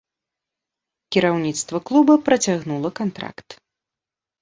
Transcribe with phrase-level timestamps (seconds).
[1.17, 3.49] Кіраўніцтва клуба працягнула кантракт.